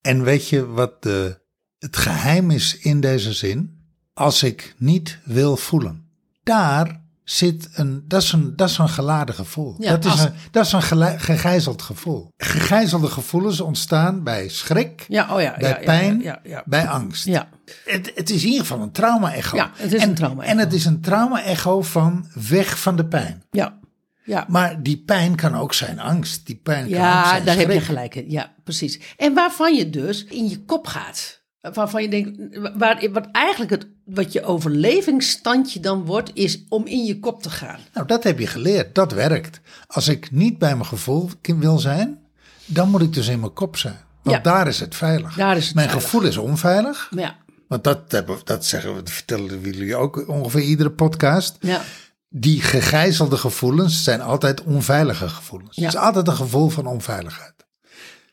En 0.00 0.22
weet 0.22 0.48
je 0.48 0.66
wat 0.66 1.02
de, 1.02 1.40
het 1.78 1.96
geheim 1.96 2.50
is 2.50 2.78
in 2.78 3.00
deze 3.00 3.32
zin? 3.32 3.76
Als 4.14 4.42
ik 4.42 4.74
niet 4.78 5.18
wil 5.24 5.56
voelen. 5.56 6.08
Daar 6.42 7.04
zit 7.30 7.68
een, 7.72 8.04
dat 8.06 8.22
is 8.22 8.32
een, 8.32 8.56
dat 8.56 8.68
is 8.68 8.78
een 8.78 8.88
geladen 8.88 9.34
gevoel. 9.34 9.74
Ja, 9.78 9.90
dat, 9.90 10.04
is 10.04 10.10
als- 10.10 10.20
een, 10.24 10.32
dat 10.50 10.66
is 10.66 10.72
een 10.72 10.82
gele- 10.82 11.18
gegijzeld 11.18 11.82
gevoel. 11.82 12.32
Gegijzelde 12.36 13.06
gevoelens 13.06 13.60
ontstaan 13.60 14.22
bij 14.22 14.48
schrik, 14.48 15.04
Ja, 15.08 15.34
oh 15.34 15.40
ja. 15.40 15.54
bij 15.58 15.80
pijn, 15.84 16.20
Ja, 16.20 16.40
ja. 16.44 16.62
bij 16.66 16.88
angst. 16.88 17.24
ja. 17.24 17.48
Het, 17.84 18.12
het 18.14 18.30
is 18.30 18.42
in 18.42 18.48
ieder 18.48 18.66
geval 18.66 18.80
een 18.82 18.92
trauma-echo. 18.92 19.56
Ja, 19.56 19.70
het 19.74 19.92
is 19.92 20.02
en, 20.02 20.08
een 20.08 20.14
trauma-echo. 20.14 20.52
En 20.52 20.58
het 20.58 20.72
is 20.72 20.84
een 20.84 21.00
trauma-echo 21.00 21.82
van 21.82 22.26
weg 22.48 22.78
van 22.80 22.96
de 22.96 23.06
pijn. 23.06 23.42
ja. 23.50 23.78
ja. 24.24 24.44
Maar 24.48 24.82
die 24.82 25.02
pijn 25.06 25.34
kan 25.34 25.54
ook 25.54 25.74
zijn 25.74 25.98
angst. 26.00 26.46
Die 26.46 26.60
pijn 26.62 26.90
kan 26.90 27.18
ook 27.18 27.26
zijn 27.26 27.44
daar 27.44 27.56
heb 27.56 27.70
je 27.72 27.80
gelijk 27.80 28.14
in. 28.14 28.30
Ja, 28.30 28.52
precies. 28.64 29.00
En 29.16 29.34
waarvan 29.34 29.74
je 29.74 29.90
dus 29.90 30.24
in 30.24 30.48
je 30.48 30.64
kop 30.64 30.86
gaat. 30.86 31.36
Waarvan 31.72 32.02
je 32.02 32.08
denkt, 32.08 32.58
waar, 32.78 33.08
wat 33.12 33.28
eigenlijk 33.32 33.70
het, 33.70 33.86
wat 34.08 34.32
je 34.32 34.42
overlevingsstandje 34.44 35.80
dan 35.80 36.04
wordt, 36.04 36.30
is 36.34 36.62
om 36.68 36.86
in 36.86 37.04
je 37.04 37.18
kop 37.20 37.42
te 37.42 37.50
gaan. 37.50 37.78
Nou, 37.94 38.06
dat 38.06 38.24
heb 38.24 38.38
je 38.38 38.46
geleerd. 38.46 38.94
Dat 38.94 39.12
werkt. 39.12 39.60
Als 39.86 40.08
ik 40.08 40.30
niet 40.30 40.58
bij 40.58 40.72
mijn 40.74 40.86
gevoel 40.86 41.30
wil 41.42 41.78
zijn, 41.78 42.18
dan 42.66 42.90
moet 42.90 43.02
ik 43.02 43.12
dus 43.12 43.28
in 43.28 43.40
mijn 43.40 43.52
kop 43.52 43.76
zijn. 43.76 43.96
Want 44.22 44.36
Ja. 44.36 44.42
daar 44.42 44.66
is 44.68 44.80
het 44.80 44.94
veilig. 44.94 45.34
Daar 45.36 45.56
is 45.56 45.66
het 45.66 45.74
mijn 45.74 45.88
veilig. 45.88 46.04
gevoel 46.10 46.28
is 46.28 46.36
onveilig. 46.36 47.10
Ja, 47.16 47.36
Want 47.68 47.84
dat, 47.84 48.10
dat 48.44 48.64
zeggen 48.66 48.90
we, 48.94 48.96
dat 49.02 49.10
vertellen 49.10 49.60
we 49.60 49.70
jullie 49.70 49.96
ook 49.96 50.28
ongeveer 50.28 50.62
iedere 50.62 50.90
podcast. 50.90 51.56
ja, 51.60 51.80
Die 52.28 52.62
gegijzelde 52.62 53.36
gevoelens 53.36 54.04
zijn 54.04 54.20
altijd 54.20 54.62
onveilige 54.62 55.28
gevoelens. 55.28 55.76
Ja. 55.76 55.84
Het 55.84 55.94
is 55.94 56.00
altijd 56.00 56.28
een 56.28 56.34
gevoel 56.36 56.68
van 56.68 56.86
onveiligheid. 56.86 57.54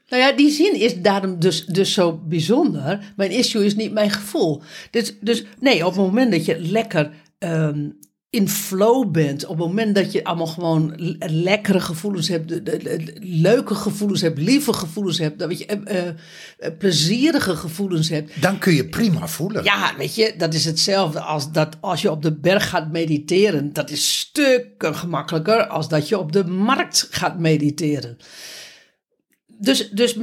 Nou 0.09 0.21
ja, 0.23 0.31
die 0.31 0.49
zin 0.51 0.75
is 0.79 1.01
daarom 1.01 1.39
dus, 1.39 1.65
dus 1.65 1.93
zo 1.93 2.19
bijzonder. 2.27 3.13
Mijn 3.15 3.31
issue 3.31 3.65
is 3.65 3.75
niet 3.75 3.91
mijn 3.91 4.11
gevoel. 4.11 4.61
Dus, 4.91 5.13
dus 5.21 5.43
nee, 5.59 5.85
op 5.85 5.91
het 5.95 6.01
moment 6.05 6.31
dat 6.31 6.45
je 6.45 6.59
lekker 6.59 7.11
ehm, 7.37 7.89
in 8.29 8.49
flow 8.49 9.11
bent, 9.11 9.43
op 9.45 9.57
het 9.57 9.67
moment 9.67 9.95
dat 9.95 10.11
je 10.11 10.23
allemaal 10.23 10.47
gewoon 10.47 10.93
lekkere 11.19 11.79
gevoelens 11.79 12.27
hebt, 12.27 12.49
de, 12.49 12.63
de- 12.63 12.77
de- 12.77 13.13
leuke 13.19 13.75
gevoelens 13.75 14.21
hebt, 14.21 14.37
lieve 14.39 14.73
gevoelens 14.73 15.17
hebt, 15.17 15.39
dat 15.39 15.57
je 15.59 15.65
eh, 15.65 16.07
eh, 16.07 16.13
plezierige 16.77 17.55
gevoelens 17.55 18.09
hebt. 18.09 18.41
Dan 18.41 18.57
kun 18.57 18.73
je 18.73 18.85
prima 18.89 19.27
voelen. 19.27 19.63
Ja, 19.63 19.93
weet 19.97 20.15
je, 20.15 20.33
dat 20.37 20.53
is 20.53 20.65
hetzelfde 20.65 21.19
als 21.19 21.51
dat 21.51 21.77
als 21.81 22.01
je 22.01 22.11
op 22.11 22.21
de 22.21 22.33
berg 22.35 22.69
gaat 22.69 22.91
mediteren. 22.91 23.73
Dat 23.73 23.89
is 23.89 24.19
stukken 24.19 24.95
gemakkelijker 24.95 25.67
als 25.67 25.89
dat 25.89 26.09
je 26.09 26.19
op 26.19 26.31
de 26.31 26.45
markt 26.45 27.07
gaat 27.09 27.39
mediteren. 27.39 28.17
Dus, 29.59 29.89
dus 29.89 30.17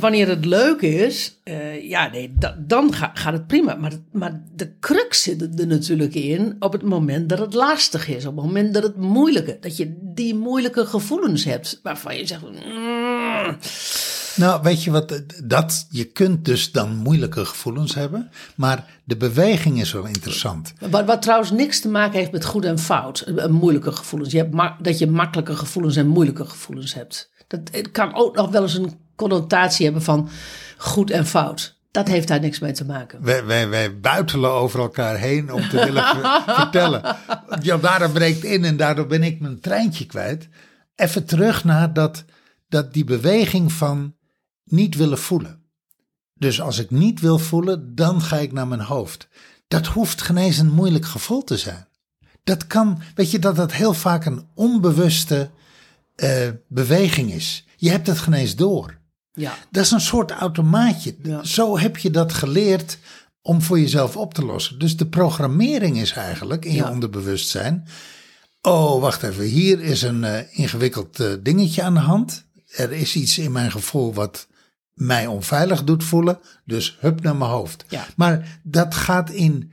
wanneer 0.00 0.28
het 0.28 0.44
leuk 0.44 0.80
is, 0.80 1.38
eh, 1.44 1.88
ja, 1.88 2.08
nee, 2.10 2.32
da- 2.38 2.56
dan 2.66 2.94
ga- 2.94 3.10
gaat 3.14 3.32
het 3.32 3.46
prima. 3.46 3.74
Maar, 3.74 3.92
maar 4.12 4.42
de 4.54 4.72
crux 4.80 5.22
zit 5.22 5.60
er 5.60 5.66
natuurlijk 5.66 6.14
in 6.14 6.56
op 6.58 6.72
het 6.72 6.82
moment 6.82 7.28
dat 7.28 7.38
het 7.38 7.54
lastig 7.54 8.08
is. 8.08 8.26
Op 8.26 8.36
het 8.36 8.44
moment 8.44 8.74
dat 8.74 8.82
het 8.82 8.96
moeilijke, 8.96 9.56
dat 9.60 9.76
je 9.76 9.96
die 10.14 10.34
moeilijke 10.34 10.86
gevoelens 10.86 11.44
hebt. 11.44 11.80
Waarvan 11.82 12.16
je 12.16 12.26
zegt, 12.26 12.42
mm, 12.42 13.56
Nou, 14.36 14.62
weet 14.62 14.82
je 14.84 14.90
wat, 14.90 15.22
dat, 15.44 15.86
je 15.90 16.04
kunt 16.04 16.44
dus 16.44 16.72
dan 16.72 16.96
moeilijke 16.96 17.44
gevoelens 17.44 17.94
hebben, 17.94 18.30
maar 18.56 19.00
de 19.04 19.16
beweging 19.16 19.80
is 19.80 19.92
wel 19.92 20.06
interessant. 20.06 20.72
Wat, 20.90 21.04
wat 21.04 21.22
trouwens 21.22 21.50
niks 21.50 21.80
te 21.80 21.88
maken 21.88 22.18
heeft 22.18 22.32
met 22.32 22.44
goed 22.44 22.64
en 22.64 22.78
fout. 22.78 23.20
eh, 23.20 23.46
Moeilijke 23.46 23.92
gevoelens. 23.92 24.32
Je 24.32 24.38
hebt 24.38 24.84
dat 24.84 24.98
je 24.98 25.06
makkelijke 25.06 25.56
gevoelens 25.56 25.96
en 25.96 26.06
moeilijke 26.06 26.44
gevoelens 26.44 26.94
hebt. 26.94 27.30
Dat 27.52 27.68
het 27.72 27.90
kan 27.90 28.14
ook 28.14 28.36
nog 28.36 28.50
wel 28.50 28.62
eens 28.62 28.74
een 28.74 28.98
connotatie 29.16 29.84
hebben 29.84 30.02
van 30.02 30.28
goed 30.76 31.10
en 31.10 31.26
fout. 31.26 31.80
Dat 31.90 32.08
heeft 32.08 32.28
daar 32.28 32.40
niks 32.40 32.58
mee 32.58 32.72
te 32.72 32.84
maken. 32.84 33.22
Wij, 33.22 33.44
wij, 33.44 33.68
wij 33.68 34.00
buitelen 34.00 34.50
over 34.50 34.80
elkaar 34.80 35.16
heen 35.16 35.52
om 35.52 35.68
te 35.68 35.76
willen 35.76 36.04
ver- 36.04 36.42
vertellen. 36.60 37.16
Ja, 37.60 37.76
daardoor 37.76 38.10
breekt 38.10 38.44
in 38.44 38.64
en 38.64 38.76
daardoor 38.76 39.06
ben 39.06 39.22
ik 39.22 39.40
mijn 39.40 39.60
treintje 39.60 40.06
kwijt. 40.06 40.48
Even 40.94 41.24
terug 41.24 41.64
naar 41.64 41.92
dat, 41.92 42.24
dat 42.68 42.92
die 42.92 43.04
beweging 43.04 43.72
van 43.72 44.14
niet 44.64 44.96
willen 44.96 45.18
voelen. 45.18 45.62
Dus 46.34 46.60
als 46.60 46.78
ik 46.78 46.90
niet 46.90 47.20
wil 47.20 47.38
voelen, 47.38 47.94
dan 47.94 48.22
ga 48.22 48.36
ik 48.36 48.52
naar 48.52 48.68
mijn 48.68 48.80
hoofd. 48.80 49.28
Dat 49.68 49.86
hoeft 49.86 50.22
geen 50.22 50.36
eens 50.36 50.58
een 50.58 50.72
moeilijk 50.72 51.04
gevoel 51.06 51.44
te 51.44 51.56
zijn. 51.56 51.88
Dat 52.44 52.66
kan, 52.66 53.02
weet 53.14 53.30
je, 53.30 53.38
dat 53.38 53.56
dat 53.56 53.72
heel 53.72 53.94
vaak 53.94 54.24
een 54.24 54.48
onbewuste 54.54 55.50
eh, 56.22 56.48
beweging 56.68 57.32
is. 57.32 57.64
Je 57.76 57.90
hebt 57.90 58.06
het 58.06 58.18
geen 58.18 58.32
eens 58.32 58.56
door. 58.56 58.98
Ja. 59.32 59.54
Dat 59.70 59.84
is 59.84 59.90
een 59.90 60.00
soort 60.00 60.30
automaatje. 60.30 61.16
Ja. 61.22 61.44
Zo 61.44 61.78
heb 61.78 61.96
je 61.96 62.10
dat 62.10 62.32
geleerd 62.32 62.98
om 63.40 63.62
voor 63.62 63.80
jezelf 63.80 64.16
op 64.16 64.34
te 64.34 64.44
lossen. 64.44 64.78
Dus 64.78 64.96
de 64.96 65.06
programmering 65.06 66.00
is 66.00 66.12
eigenlijk 66.12 66.64
in 66.64 66.74
je 66.74 66.88
onderbewustzijn. 66.88 67.86
Oh, 68.60 69.00
wacht 69.00 69.22
even. 69.22 69.44
Hier 69.44 69.80
is 69.80 70.02
een 70.02 70.24
eh, 70.24 70.58
ingewikkeld 70.58 71.20
eh, 71.20 71.32
dingetje 71.42 71.82
aan 71.82 71.94
de 71.94 72.00
hand. 72.00 72.44
Er 72.66 72.92
is 72.92 73.14
iets 73.16 73.38
in 73.38 73.52
mijn 73.52 73.70
gevoel 73.70 74.14
wat 74.14 74.48
mij 74.92 75.26
onveilig 75.26 75.84
doet 75.84 76.04
voelen. 76.04 76.40
Dus 76.64 76.96
hup 77.00 77.22
naar 77.22 77.36
mijn 77.36 77.50
hoofd. 77.50 77.84
Ja. 77.88 78.06
Maar 78.16 78.60
dat 78.62 78.94
gaat 78.94 79.30
in 79.30 79.72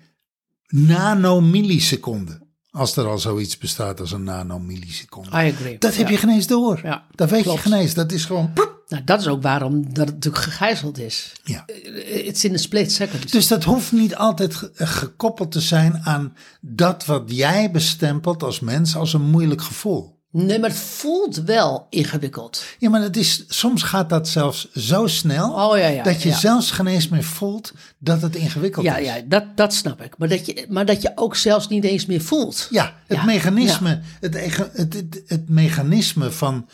nanomilliseconden. 0.68 2.49
Als 2.71 2.95
er 2.95 3.07
al 3.07 3.17
zoiets 3.19 3.57
bestaat 3.57 3.99
als 3.99 4.11
een 4.11 4.23
nanomilliseconde. 4.23 5.29
I 5.29 5.33
agree. 5.53 5.77
Dat 5.77 5.95
heb 5.95 6.05
Ja. 6.07 6.11
je 6.13 6.17
geen 6.19 6.29
eens 6.29 6.47
door. 6.47 6.79
Ja, 6.83 7.03
dat 7.15 7.29
weet 7.29 7.43
klopt. 7.43 7.63
je 7.63 7.69
geen 7.69 7.79
eens. 7.79 7.93
Dat 7.93 8.11
is 8.11 8.25
gewoon... 8.25 8.51
Nou, 8.88 9.03
dat 9.03 9.19
is 9.19 9.27
ook 9.27 9.41
waarom 9.41 9.93
dat 9.93 10.05
het 10.05 10.15
natuurlijk 10.15 10.43
gegijzeld 10.43 10.97
is. 10.97 11.31
Ja. 11.43 11.65
It's 12.05 12.43
in 12.43 12.53
a 12.53 12.57
split 12.57 12.91
second. 12.91 13.31
Dus 13.31 13.47
dat 13.47 13.63
hoeft 13.63 13.91
niet 13.91 14.15
altijd 14.15 14.55
ge- 14.55 14.71
gekoppeld 14.75 15.51
te 15.51 15.59
zijn 15.59 16.01
aan 16.03 16.35
dat 16.61 17.05
wat 17.05 17.23
jij 17.25 17.71
bestempelt 17.71 18.43
als 18.43 18.59
mens 18.59 18.95
als 18.95 19.13
een 19.13 19.29
moeilijk 19.29 19.61
gevoel. 19.61 20.18
Nee, 20.31 20.59
maar 20.59 20.69
het 20.69 20.79
voelt 20.79 21.36
wel 21.36 21.88
ingewikkeld. 21.89 22.63
Ja, 22.79 22.89
maar 22.89 23.01
het 23.01 23.17
is, 23.17 23.45
soms 23.48 23.83
gaat 23.83 24.09
dat 24.09 24.27
zelfs 24.27 24.71
zo 24.71 25.07
snel 25.07 25.53
Oh 25.53 25.77
ja, 25.77 25.88
ja. 25.88 26.03
dat 26.03 26.21
je 26.21 26.29
ja. 26.29 26.38
zelfs 26.38 26.71
geen 26.71 26.88
eens 26.88 27.07
meer 27.07 27.24
voelt 27.24 27.74
dat 27.98 28.21
het 28.21 28.36
ingewikkeld 28.36 28.86
is. 28.86 29.05
ja 29.05 29.21
dat, 29.25 29.57
dat 29.57 29.74
snap 29.74 30.01
ik. 30.01 30.17
Maar 30.17 30.27
dat, 30.27 30.45
je, 30.45 30.65
maar 30.69 30.86
dat 30.86 31.01
je 31.01 31.12
ook 31.15 31.36
zelfs 31.36 31.67
niet 31.67 31.83
eens 31.83 32.05
meer 32.05 32.21
voelt. 32.21 32.67
Ja, 32.69 32.95
het 33.07 33.25
mechanisme, 33.25 34.01
Het, 34.19 34.33
het, 34.33 34.93
het, 34.93 35.24
het 35.27 35.50
mechanisme 35.50 36.31
van 36.31 36.69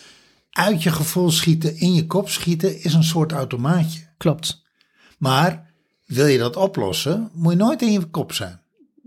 uit 0.50 0.83
je 0.83 0.91
gevoel 0.91 1.31
schieten, 1.31 1.77
in 1.77 1.93
je 1.93 2.05
kop 2.05 2.29
schieten, 2.29 2.83
is 2.83 2.93
een 2.93 3.03
soort 3.03 3.31
automaatje. 3.31 4.00
Klopt. 4.17 4.63
Maar 5.17 5.71
wil 6.05 6.25
je 6.25 6.38
dat 6.38 6.55
oplossen, 6.55 7.29
moet 7.33 7.51
je 7.51 7.57
nooit 7.57 7.81
in 7.81 7.91
je 7.91 8.05
kop 8.05 8.33
zijn. 8.33 8.59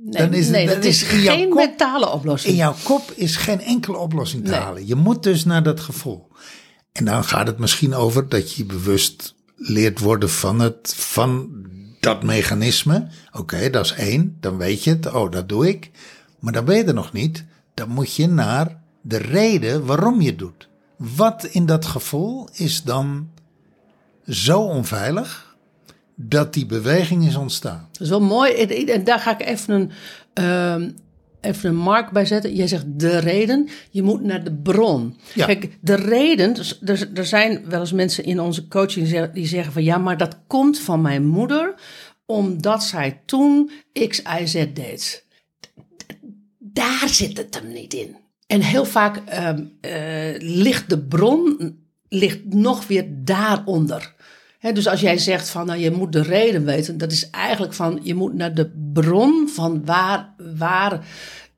Nee, 0.04 0.12
Dan 0.22 0.34
is 0.34 0.44
het- 0.44 0.54
nee 0.54 0.66
dan 0.66 0.74
dat 0.74 0.84
is 0.84 1.02
geen 1.02 1.48
kop- 1.48 1.58
mentale 1.58 2.08
oplossing. 2.10 2.52
In 2.52 2.58
jouw 2.58 2.74
kop 2.84 3.10
is 3.14 3.36
geen 3.36 3.60
enkele 3.60 3.96
oplossing 3.96 4.44
te 4.44 4.50
Nee. 4.50 4.60
halen. 4.60 4.86
Je 4.86 4.94
moet 4.94 5.22
dus 5.22 5.44
naar 5.44 5.62
dat 5.62 5.80
gevoel. 5.80 6.26
En 6.92 7.04
dan 7.04 7.24
gaat 7.24 7.46
het 7.46 7.58
misschien 7.58 7.94
over 7.94 8.28
dat 8.28 8.52
je 8.54 8.64
bewust 8.64 9.34
leert 9.56 9.98
worden 9.98 10.30
van, 10.30 10.60
het, 10.60 10.94
van 10.96 11.48
dat 12.00 12.22
mechanisme. 12.22 13.08
Oké, 13.32 13.70
dat 13.70 13.84
is 13.84 13.92
één. 13.92 14.36
Dan 14.40 14.56
weet 14.56 14.84
je 14.84 14.90
het. 14.90 15.12
Oh, 15.12 15.30
dat 15.30 15.48
doe 15.48 15.68
ik. 15.68 15.90
Maar 16.38 16.52
dan 16.52 16.64
ben 16.64 16.76
je 16.76 16.84
er 16.84 16.94
nog 16.94 17.12
niet. 17.12 17.44
Dan 17.74 17.88
moet 17.88 18.14
je 18.14 18.26
naar 18.28 18.80
de 19.02 19.16
reden 19.16 19.86
waarom 19.86 20.20
je 20.20 20.28
het 20.28 20.38
doet. 20.38 20.68
Wat 20.96 21.44
in 21.44 21.66
dat 21.66 21.86
gevoel 21.86 22.48
is 22.52 22.82
dan 22.82 23.28
zo 24.26 24.60
onveilig 24.60 25.47
dat 26.20 26.54
die 26.54 26.66
beweging 26.66 27.26
is 27.26 27.36
ontstaan. 27.36 27.88
Dat 27.92 28.00
is 28.00 28.08
wel 28.08 28.20
mooi. 28.20 28.52
En- 28.52 29.04
daar 29.04 29.18
ga 29.18 29.38
ik 29.38 29.46
even 29.46 29.74
een, 29.74 29.90
ehm, 30.32 30.90
even 31.40 31.68
een 31.68 31.76
mark 31.76 32.10
bij 32.10 32.24
zetten. 32.26 32.54
Jij 32.54 32.66
zegt 32.66 32.84
de 32.86 33.18
reden. 33.18 33.68
Je 33.90 34.02
moet 34.02 34.22
naar 34.22 34.44
de 34.44 34.52
bron. 34.54 35.16
Ja. 35.34 35.46
Kijk, 35.46 35.78
de 35.80 35.94
reden. 35.94 36.54
dus 36.54 36.80
Er, 36.84 37.08
er 37.14 37.26
zijn 37.26 37.62
wel 37.68 37.80
eens 37.80 37.92
mensen 37.92 38.24
in 38.24 38.40
onze 38.40 38.68
coaching 38.68 39.04
die 39.04 39.14
zeggen- 39.14 39.34
die 39.34 39.46
zeggen 39.46 39.72
van 39.72 39.82
ja, 39.84 39.98
maar 39.98 40.16
dat 40.16 40.38
komt 40.46 40.78
van 40.78 41.00
mijn 41.00 41.26
moeder. 41.26 41.74
Omdat 42.26 42.82
zij 42.84 43.20
toen 43.26 43.70
X, 44.08 44.22
Y, 44.40 44.46
Z 44.46 44.52
deed. 44.74 45.24
Daar 46.58 47.08
zit 47.08 47.36
het 47.36 47.54
hem 47.60 47.72
niet 47.72 47.94
in. 47.94 48.16
En 48.46 48.60
heel 48.60 48.84
vaak 48.84 49.16
ehm, 49.24 49.64
eh, 49.80 50.34
ligt 50.38 50.88
de 50.90 50.98
bron 50.98 51.76
ligt 52.08 52.54
nog 52.54 52.86
weer 52.86 53.06
daaronder. 53.24 54.14
Dus 54.60 54.88
als 54.88 55.00
jij 55.00 55.18
zegt 55.18 55.48
van 55.48 55.66
nou, 55.66 55.78
je 55.78 55.90
moet 55.90 56.12
de 56.12 56.22
reden 56.22 56.64
weten, 56.64 56.98
dat 56.98 57.12
is 57.12 57.30
eigenlijk 57.30 57.74
van 57.74 58.00
je 58.02 58.14
moet 58.14 58.34
naar 58.34 58.54
de 58.54 58.70
bron 58.92 59.48
van 59.54 59.84
waar, 59.84 60.34
waar 60.58 61.06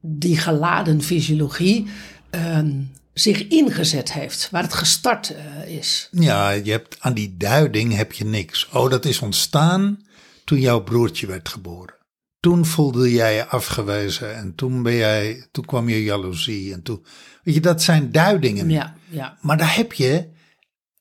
die 0.01 0.37
geladen 0.37 1.03
fysiologie 1.03 1.87
ehm, 2.31 2.71
zich 3.13 3.49
ingezet 3.49 4.13
heeft, 4.13 4.49
waar 4.51 4.63
het 4.63 4.75
gestart 4.75 5.35
eh, 5.35 5.77
is. 5.77 6.09
Ja, 6.11 6.51
je 6.51 6.71
hebt, 6.71 6.97
aan 7.01 7.15
die 7.15 7.37
duiding 7.37 7.97
heb 7.97 8.13
je 8.13 8.25
niks. 8.25 8.69
Oh, 8.69 8.91
dat 8.91 9.05
is 9.05 9.21
ontstaan 9.21 9.99
toen 10.45 10.61
jouw 10.61 10.83
broertje 10.83 11.27
werd 11.27 11.49
geboren. 11.49 11.95
Toen 12.41 12.67
voelde 12.67 13.13
jij 13.13 13.35
je 13.35 13.47
afgewezen 13.47 14.37
en 14.37 14.55
toen, 14.55 14.83
ben 14.83 14.95
jij, 14.95 15.49
toen 15.51 15.65
kwam 15.65 15.89
je 15.89 16.03
jaloezie. 16.03 16.73
En 16.73 16.83
toen, 16.83 17.05
weet 17.43 17.55
je, 17.55 17.61
dat 17.61 17.83
zijn 17.83 18.13
duidingen. 18.13 18.71
Ja, 18.71 18.95
ja, 19.09 19.39
Maar 19.41 19.57
daar 19.57 19.77
heb 19.77 19.93
je 19.93 20.29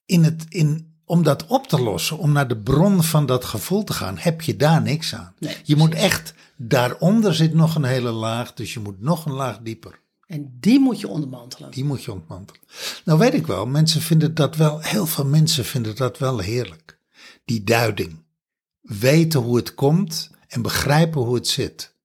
in 0.05 0.23
het, 0.23 0.45
in, 0.49 0.88
om 1.09 1.23
dat 1.23 1.45
op 1.45 1.67
te 1.67 1.81
lossen, 1.81 2.17
om 2.17 2.31
naar 2.31 2.47
de 2.47 2.57
bron 2.57 3.03
van 3.03 3.25
dat 3.25 3.45
gevoel 3.45 3.83
te 3.83 3.93
gaan, 3.93 4.17
heb 4.17 4.41
je 4.41 4.55
daar 4.55 4.81
niks 4.81 5.15
aan. 5.15 5.33
Nee, 5.39 5.55
je 5.63 5.75
moet 5.75 5.93
echt, 5.93 6.33
daaronder 6.55 7.35
zit 7.35 7.53
nog 7.53 7.75
een 7.75 7.83
hele 7.83 8.11
laag, 8.11 8.53
dus 8.53 8.73
je 8.73 8.79
moet 8.79 9.01
nog 9.01 9.25
een 9.25 9.33
laag 9.33 9.59
dieper. 9.61 9.99
En 10.25 10.57
die 10.59 10.79
moet 10.79 10.99
je 10.99 11.07
ondermantelen. 11.07 11.71
Die 11.71 11.83
moet 11.83 12.03
je 12.03 12.11
ontmantelen. 12.11 12.61
Nou 13.05 13.19
weet 13.19 13.33
ik 13.33 13.47
wel, 13.47 13.65
mensen 13.65 14.01
vinden 14.01 14.33
dat 14.35 14.55
wel, 14.55 14.79
heel 14.79 15.05
veel 15.05 15.25
mensen 15.25 15.65
vinden 15.65 15.95
dat 15.95 16.17
wel 16.17 16.39
heerlijk. 16.39 16.99
Die 17.45 17.63
duiding. 17.63 18.23
Weten 18.81 19.39
hoe 19.39 19.55
het 19.55 19.73
komt 19.73 20.29
en 20.47 20.61
begrijpen 20.61 21.21
hoe 21.21 21.35
het 21.35 21.47
zit. 21.47 21.95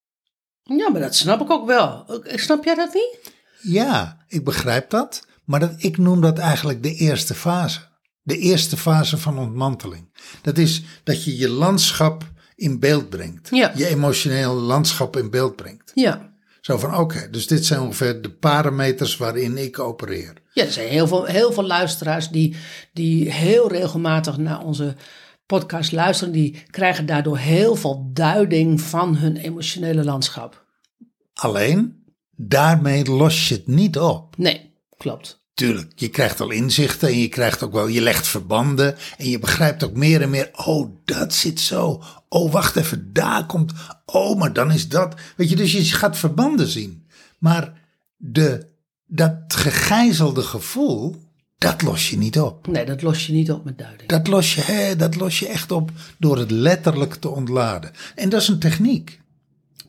Ja, 0.63 0.91
maar 0.91 1.01
dat 1.01 1.15
snap 1.15 1.41
ik 1.41 1.51
ook 1.51 1.67
wel. 1.67 2.05
Snap 2.23 2.65
jij 2.65 2.75
dat 2.75 2.95
niet? 2.95 3.33
Ja, 3.63 4.25
ik 4.29 4.45
begrijp 4.45 4.91
dat, 4.91 5.27
maar 5.45 5.61
dat, 5.61 5.75
ik 5.77 5.99
noem 5.99 6.21
dat 6.21 6.39
eigenlijk 6.39 6.83
de 6.83 6.95
eerste 6.95 7.35
fase. 7.35 7.93
De 8.27 8.39
eerste 8.39 8.77
fase 8.77 9.19
van 9.19 9.39
ontmanteling. 9.39 10.09
Dat 10.43 10.59
is 10.59 10.83
dat 11.03 11.25
je 11.25 11.37
je 11.37 11.49
landschap 11.49 12.33
in 12.57 12.81
beeld 12.81 13.09
brengt. 13.09 13.49
Ja. 13.51 13.73
Je 13.75 13.87
emotionele 13.87 14.55
landschap 14.55 15.17
in 15.17 15.31
beeld 15.31 15.57
brengt. 15.57 15.93
Ja. 15.95 16.33
Zo 16.61 16.79
van 16.79 16.97
oké, 16.97 17.29
dus 17.31 17.47
dit 17.47 17.67
zijn 17.67 17.81
ongeveer 17.81 18.23
de 18.23 18.31
parameters 18.31 19.17
waarin 19.17 19.57
ik 19.57 19.79
opereer. 19.79 20.33
Ja, 20.53 20.65
er 20.65 20.73
zijn 20.73 20.89
heel 20.89 21.07
veel, 21.07 21.25
heel 21.25 21.53
veel 21.53 21.67
luisteraars 21.67 22.29
die, 22.29 22.57
die 22.93 23.33
heel 23.33 23.69
regelmatig 23.69 24.37
naar 24.37 24.65
onze 24.65 24.97
podcast 25.47 25.93
luisteren. 25.93 26.33
Die 26.33 26.63
krijgen 26.71 27.07
daardoor 27.07 27.39
heel 27.39 27.77
veel 27.77 28.11
duiding 28.13 28.81
van 28.81 29.17
hun 29.17 29.37
emotionele 29.37 30.05
landschap. 30.05 30.65
Alleen, 31.35 32.05
daarmee 32.37 33.05
los 33.05 33.49
je 33.49 33.55
het 33.55 33.67
niet 33.67 33.99
op. 33.99 34.37
Nee, 34.37 34.75
klopt. 34.97 35.44
Tuurlijk, 35.55 35.93
je 35.95 36.09
krijgt 36.09 36.41
al 36.41 36.51
inzichten 36.51 37.09
en 37.09 37.19
je 37.19 37.29
krijgt 37.29 37.63
ook 37.63 37.73
wel, 37.73 37.87
je 37.87 38.01
legt 38.01 38.27
verbanden 38.27 38.97
en 39.19 39.29
je 39.29 39.39
begrijpt 39.39 39.85
ook 39.85 39.97
meer 39.97 40.23
en 40.23 40.31
meer, 40.31 40.51
oh, 40.53 40.91
dat 41.05 41.35
zit 41.35 41.61
zo. 41.61 42.03
Oh, 42.29 42.53
wacht 42.53 42.77
even, 42.77 43.13
daar 43.13 43.47
komt, 43.47 43.73
oh, 44.07 44.39
maar 44.39 44.53
dan 44.53 44.73
is 44.73 44.89
dat. 44.89 45.15
Weet 45.37 45.51
je, 45.51 45.57
dus 45.57 45.73
je 45.73 45.85
gaat 45.85 46.19
verbanden 46.19 46.67
zien. 46.69 47.07
Maar 47.39 47.73
de, 48.17 48.67
dat 49.07 49.35
gegijzelde 49.49 50.43
gevoel, 50.43 51.17
dat 51.59 51.83
los 51.83 52.11
je 52.11 52.17
niet 52.17 52.41
op. 52.41 52.67
Nee, 52.67 52.85
dat 52.85 53.03
los 53.03 53.27
je 53.27 53.33
niet 53.33 53.51
op 53.51 53.65
met 53.65 53.79
duiding. 53.79 54.09
Dat 54.09 54.27
los 54.27 54.55
je, 54.55 54.61
hè, 54.61 54.97
dat 54.97 55.15
los 55.15 55.39
je 55.39 55.49
echt 55.49 55.73
op 55.73 55.91
door 56.19 56.39
het 56.39 56.51
letterlijk 56.51 57.15
te 57.15 57.29
ontladen. 57.29 57.91
En 58.15 58.29
dat 58.29 58.41
is 58.41 58.49
een 58.49 58.59
techniek. 58.59 59.21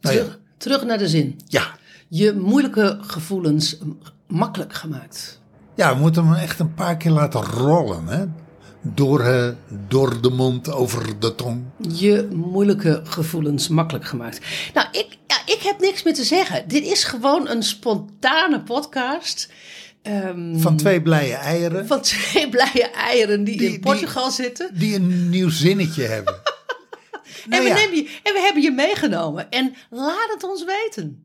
Nou 0.01 0.15
ja, 0.15 0.21
terug, 0.21 0.39
terug 0.57 0.83
naar 0.83 0.97
de 0.97 1.07
zin. 1.07 1.39
ja, 1.47 1.77
Je 2.07 2.33
moeilijke 2.33 2.97
gevoelens 3.01 3.77
makkelijk 4.27 4.73
gemaakt. 4.73 5.43
Ja, 5.75 5.93
we 5.93 5.99
moeten 5.99 6.25
hem 6.25 6.33
echt 6.35 6.59
een 6.59 6.73
paar 6.73 6.97
keer 6.97 7.11
laten 7.11 7.41
rollen. 7.43 8.07
Hè? 8.07 8.25
Door, 8.81 9.19
eh, 9.21 9.49
door 9.87 10.21
de 10.21 10.29
mond, 10.29 10.71
over 10.71 11.19
de 11.19 11.35
tong. 11.35 11.63
Je 11.77 12.27
moeilijke 12.33 13.01
gevoelens 13.03 13.67
makkelijk 13.67 14.05
gemaakt. 14.05 14.39
Nou, 14.73 14.87
ik, 14.91 15.07
ja, 15.27 15.35
ik 15.53 15.59
heb 15.61 15.79
niks 15.79 16.03
meer 16.03 16.13
te 16.13 16.23
zeggen. 16.23 16.67
Dit 16.67 16.83
is 16.85 17.03
gewoon 17.03 17.47
een 17.49 17.63
spontane 17.63 18.61
podcast. 18.61 19.51
ehm, 20.01 20.57
Van 20.57 20.77
twee 20.77 21.01
blije 21.01 21.33
eieren. 21.33 21.87
van 21.87 22.01
twee 22.01 22.49
blije 22.55 22.89
eieren 22.91 23.43
die, 23.43 23.57
Die- 23.57 23.73
in 23.73 23.79
Portugal 23.79 24.31
zitten. 24.31 24.69
Die 24.73 24.95
een 24.95 25.29
nieuw 25.29 25.49
zinnetje 25.49 26.03
hebben. 26.03 26.33
en, 27.43 27.49
Nou 27.49 27.63
we 27.63 27.69
ja. 27.69 27.75
nemen 27.75 27.95
je, 27.95 28.19
en 28.23 28.33
we 28.33 28.39
hebben 28.39 28.61
je 28.63 28.71
meegenomen. 28.71 29.49
En 29.51 29.73
laat 29.89 30.29
het 30.33 30.43
ons 30.43 30.63
weten. 30.65 31.24